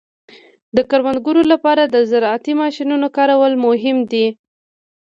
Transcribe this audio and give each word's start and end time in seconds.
د 0.75 0.77
کروندګرو 0.89 1.41
لپاره 1.53 1.83
د 1.85 1.95
زراعتي 2.11 2.53
ماشینونو 2.61 3.07
کارول 3.17 3.53
مهم 3.65 3.97
دي. 4.11 4.27